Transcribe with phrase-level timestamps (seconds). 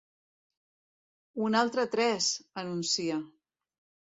[1.49, 2.31] Un altre tres!
[2.35, 3.21] –anuncia–.